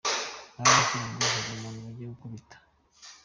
Barambwira 0.57 1.05
ngo 1.11 1.21
hari 1.33 1.49
umuntu 1.55 1.79
bagiye 1.85 2.07
gukubita. 2.11 2.55